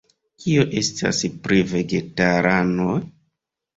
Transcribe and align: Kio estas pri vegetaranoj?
Kio 0.43 0.63
estas 0.81 1.21
pri 1.47 1.61
vegetaranoj? 1.75 2.99